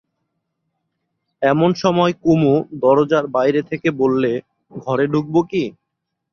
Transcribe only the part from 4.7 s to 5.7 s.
ঘরে ঢুকব কি?